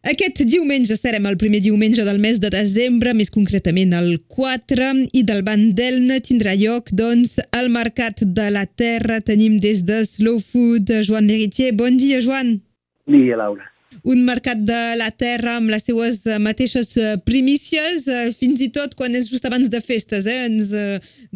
[0.00, 5.20] Aquest diumenge estarem el primer diumenge del mes de desembre, més concretament el 4, i
[5.28, 9.18] del banc d'Elna tindrà lloc, doncs, el Mercat de la Terra.
[9.20, 11.74] Tenim des de Slow Food Joan Leritier.
[11.76, 12.56] Bon dia, Joan.
[13.04, 13.68] Bon dia, Laura.
[14.00, 18.70] Un mercat de la terra amb les seues eh, mateixes eh, primícies, eh, fins i
[18.72, 20.46] tot quan és just abans de festes, eh?
[20.46, 20.70] Ens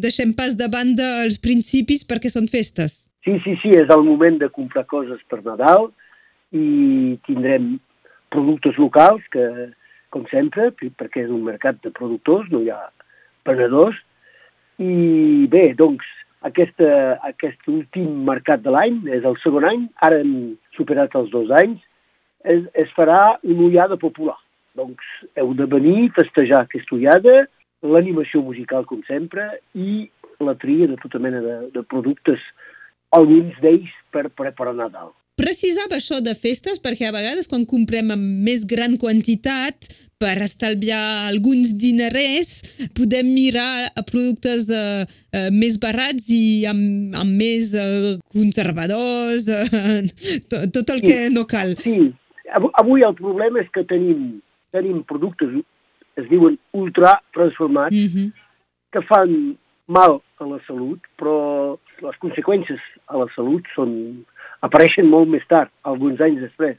[0.01, 3.11] deixem pas de banda els principis perquè són festes.
[3.27, 5.91] Sí, sí, sí, és el moment de comprar coses per Nadal
[6.49, 7.75] i tindrem
[8.35, 9.45] productes locals, que,
[10.13, 12.81] com sempre, perquè és un mercat de productors, no hi ha
[13.47, 13.97] venedors,
[14.81, 16.05] i bé, doncs,
[16.45, 16.87] aquesta,
[17.25, 21.81] aquest últim mercat de l'any, és el segon any, ara hem superat els dos anys,
[22.45, 24.37] es, es farà una ullada popular.
[24.77, 25.01] Doncs
[25.39, 27.45] heu de venir, festejar aquesta ullada,
[27.85, 30.05] l'animació musical, com sempre, i
[30.43, 32.41] la tria de tota mena de, de productes,
[33.15, 38.21] alguns d'ells per preparar Nadal precisava això de festes perquè a vegades quan comprem en
[38.45, 39.89] més gran quantitat
[40.19, 42.61] per estalviar alguns dinerers
[42.95, 50.39] podem mirar a productes uh, uh, més barats i amb, amb més uh, conservadors, uh,
[50.51, 51.75] tot, tot el sí, que no cal.
[51.83, 52.13] Sí,
[52.79, 54.39] avui el problema és que tenim,
[54.75, 55.51] tenim productes,
[56.15, 58.31] es diuen ultra transformats, mm -hmm.
[58.95, 63.91] que fan mal a la salut, però les conseqüències a la salut són
[64.63, 66.77] apareixen molt més tard, alguns anys després.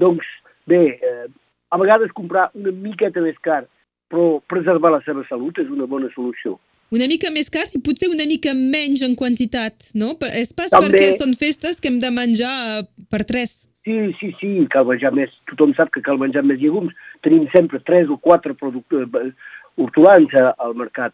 [0.00, 0.26] Doncs,
[0.70, 1.26] bé, eh,
[1.70, 3.64] a vegades comprar una miqueta més car,
[4.12, 6.58] però preservar la seva salut és una bona solució.
[6.94, 10.12] Una mica més car i potser una mica menys en quantitat, no?
[10.30, 10.92] És pas També...
[10.92, 13.64] perquè són festes que hem de menjar eh, per tres.
[13.84, 15.32] Sí, sí, sí, cal menjar més.
[15.50, 16.94] Tothom sap que cal menjar més llegums.
[17.26, 19.32] Tenim sempre tres o quatre productes eh,
[19.80, 21.12] hortolans al mercat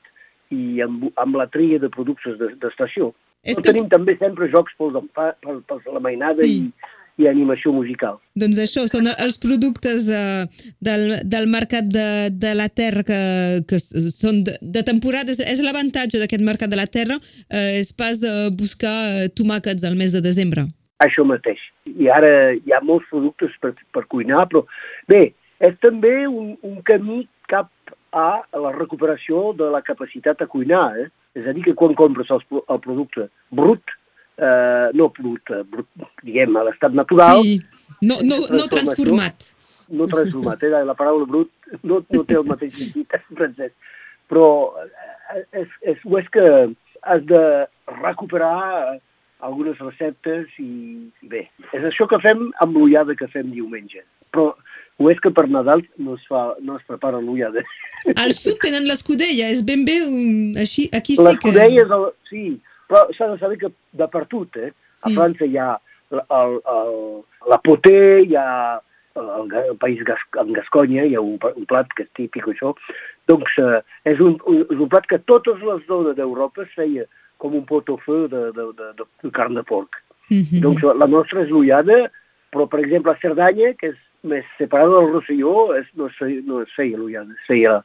[0.55, 3.15] i amb, amb la tria de productes d'estació.
[3.43, 3.71] És que...
[3.71, 6.67] tenim també sempre jocs pels, per, per la mainada sí.
[6.67, 8.19] i, i animació musical.
[8.39, 10.45] Doncs això, són els productes uh,
[10.85, 13.21] del, del mercat de, de la terra que,
[13.69, 15.33] que són de, de temporada.
[15.33, 19.97] És l'avantatge d'aquest mercat de la terra, uh, és pas uh, buscar uh, tomàquets al
[20.01, 20.69] mes de desembre.
[21.01, 21.61] Això mateix.
[21.89, 24.67] I ara hi ha molts productes per, per cuinar, però
[25.09, 25.31] bé,
[25.65, 27.73] és també un, un camí cap
[28.13, 30.87] a la recuperació de la capacitat a cuinar.
[30.99, 31.09] Eh?
[31.39, 33.95] És a dir, que quan compres el, el producte brut,
[34.41, 35.89] eh, no brut, eh, brut,
[36.27, 37.43] diguem, a l'estat natural...
[37.45, 37.61] Sí,
[38.03, 39.53] no, no, no transformat.
[39.91, 40.85] No transformat, eh?
[40.87, 41.51] la paraula brut
[41.83, 43.75] no, no té el mateix sentit en francès.
[44.31, 44.49] Però
[44.83, 46.47] eh, és, és, és que
[47.01, 47.45] has de
[48.01, 48.99] recuperar
[49.41, 54.03] algunes receptes i bé, és això que fem amb l'ullada que fem diumenge.
[54.35, 54.51] Però
[55.01, 57.65] o és que per Nadal no es, fa, no es prepara l'ullada.
[58.21, 61.31] Al sud tenen l'escudella, és ben bé un, així, aquí sí que...
[61.31, 62.45] L'escudella és el, sí,
[62.91, 64.75] però s'ha de saber que de per tot, eh?
[65.01, 65.09] Sí.
[65.09, 65.71] A França hi ha
[66.13, 66.93] el, el,
[67.49, 67.97] la poté,
[68.27, 68.51] hi ha
[69.17, 72.75] el, el país gas, en Gasconya, hi ha un, un plat que és típic això,
[73.31, 73.81] doncs eh,
[74.13, 77.09] és, un, un, és un plat que totes les zones d'Europa es feia
[77.41, 80.03] com un pot de, de, de, de, de carn de porc.
[80.29, 80.61] Mm -hmm.
[80.61, 82.11] Doncs la nostra és l'ullada,
[82.53, 86.41] però per exemple a Cerdanya, que és més separada del Rosselló es, no, es feia,
[86.47, 87.79] no es feia l'ullada, es feia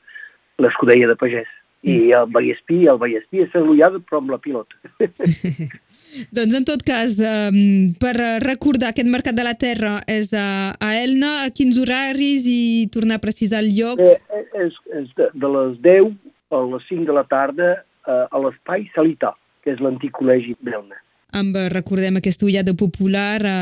[0.61, 1.51] l'escudella de pagès.
[1.85, 2.13] I mm.
[2.17, 4.75] el Vallespí, el Vallespí és l'ullada però amb la pilota.
[6.37, 7.59] doncs en tot cas, um,
[8.01, 12.89] per recordar, aquest Mercat de la Terra és a, a Elna, a quins horaris i
[12.93, 14.01] tornar a precisar el lloc?
[14.01, 16.13] Eh, eh és, és de, de les 10
[16.55, 20.97] a les 5 de la tarda eh, a l'espai Salità, que és l'antic col·legi d'Elna
[21.35, 23.59] amb, eh, recordem, aquesta ullada popular a,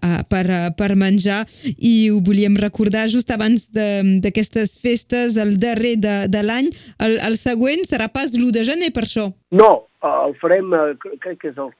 [0.00, 0.46] a, per,
[0.78, 1.42] per menjar
[1.76, 6.72] i ho volíem recordar just abans d'aquestes festes, el darrer de, de l'any.
[6.98, 9.28] El, el següent serà pas l'1 de gener, per això.
[9.52, 11.70] No, el farem, eh, crec que és el...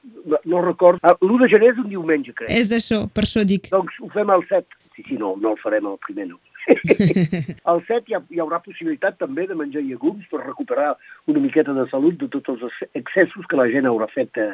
[0.45, 1.01] No record.
[1.03, 2.51] Ah, L'1 de gener és un diumenge, crec.
[2.53, 3.69] És això, per això dic.
[3.73, 4.81] Doncs ho fem el 7.
[4.95, 6.39] Sí, sí, no, no el farem el primer, no.
[7.71, 10.93] al 7 hi, ha, hi haurà possibilitat també de menjar llegums per recuperar
[11.27, 14.53] una miqueta de salut de tots els excessos que la gent haurà fet eh,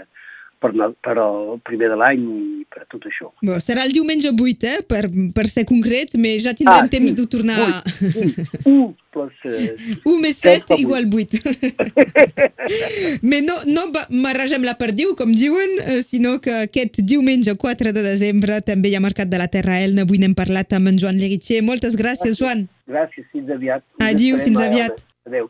[0.59, 0.72] per,
[1.02, 3.31] per al primer de l'any i per tot això.
[3.46, 4.81] Bo, serà el diumenge 8, eh?
[4.88, 7.60] per, per ser concrets, però ja tindrem ah, temps sí, de tornar...
[7.66, 8.34] 8, sí.
[8.69, 9.34] 1 plus...
[9.50, 9.74] Eh,
[10.04, 11.42] 1 més 7 igual 8.
[13.25, 13.88] però no, no
[14.22, 19.00] marregem la perdiu, com diuen, eh, sinó que aquest diumenge 4 de desembre també hi
[19.00, 20.06] ha Mercat de la Terra Elna.
[20.06, 21.63] Avui n'hem parlat amb en Joan Leritier.
[21.66, 22.68] Moltes gràcies, Joan.
[22.89, 23.86] Gràcies, fins aviat.
[24.06, 25.01] Adiu, fins aviat.
[25.30, 25.50] Adéu.